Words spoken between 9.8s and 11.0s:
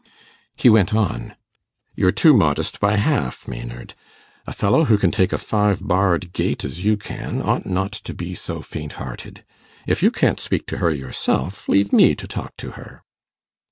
If you can't speak to her